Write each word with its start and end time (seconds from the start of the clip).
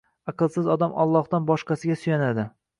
Aqlsiz 0.31 0.69
odam 0.77 0.95
Allohdan 1.05 1.47
boshqasiga 1.53 2.01
suyanadi. 2.05 2.51